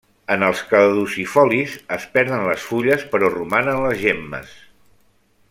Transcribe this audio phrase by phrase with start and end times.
[0.35, 4.59] En els caducifolis es perden les fulles però romanen les gemmes.